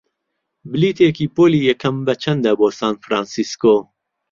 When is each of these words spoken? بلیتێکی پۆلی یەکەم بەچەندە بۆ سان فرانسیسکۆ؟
بلیتێکی 0.71 1.25
پۆلی 1.35 1.65
یەکەم 1.69 1.95
بەچەندە 2.07 2.51
بۆ 2.59 2.67
سان 2.79 2.95
فرانسیسکۆ؟ 3.03 3.75